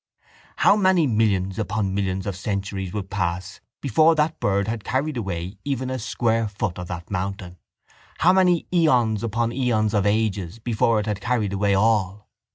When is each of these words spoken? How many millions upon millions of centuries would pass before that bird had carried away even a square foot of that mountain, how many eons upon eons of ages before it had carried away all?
How 0.55 0.75
many 0.75 1.05
millions 1.05 1.59
upon 1.59 1.93
millions 1.93 2.25
of 2.25 2.35
centuries 2.35 2.91
would 2.91 3.11
pass 3.11 3.61
before 3.81 4.15
that 4.15 4.39
bird 4.39 4.67
had 4.67 4.83
carried 4.83 5.15
away 5.15 5.59
even 5.63 5.91
a 5.91 5.99
square 5.99 6.47
foot 6.47 6.79
of 6.79 6.87
that 6.87 7.11
mountain, 7.11 7.59
how 8.17 8.33
many 8.33 8.65
eons 8.73 9.21
upon 9.21 9.51
eons 9.53 9.93
of 9.93 10.07
ages 10.07 10.57
before 10.57 10.99
it 10.99 11.05
had 11.05 11.21
carried 11.21 11.53
away 11.53 11.75
all? 11.75 12.27